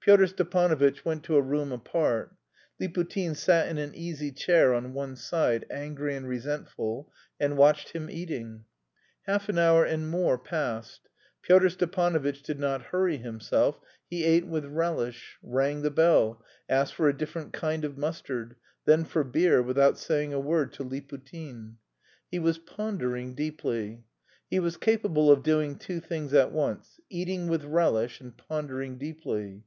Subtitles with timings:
[0.00, 2.32] Pyotr Stepanovitch went to a room apart.
[2.80, 8.08] Liputin sat in an easy chair on one side, angry and resentful, and watched him
[8.08, 8.64] eating.
[9.22, 11.08] Half an hour and more passed.
[11.42, 17.08] Pyotr Stepanovitch did not hurry himself; he ate with relish, rang the bell, asked for
[17.08, 18.54] a different kind of mustard,
[18.84, 21.78] then for beer, without saying a word to Liputin.
[22.30, 24.04] He was pondering deeply.
[24.48, 29.64] He was capable of doing two things at once eating with relish and pondering deeply.